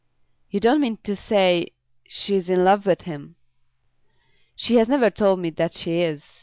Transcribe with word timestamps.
"You 0.49 0.59
don't 0.59 0.81
mean 0.81 0.97
to 1.03 1.15
say 1.15 1.67
she's 2.07 2.49
in 2.49 2.63
love 2.63 2.87
with 2.87 3.01
him?" 3.01 3.35
"She 4.55 4.77
has 4.77 4.89
never 4.89 5.11
told 5.11 5.37
me 5.37 5.51
that 5.51 5.75
she 5.75 6.01
is. 6.01 6.39